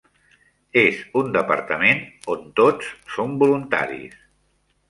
És 0.83 1.01
un 1.19 1.29
departament 1.35 2.03
on 2.37 2.49
tots 2.61 2.91
són 3.19 3.37
voluntaris. 3.45 4.21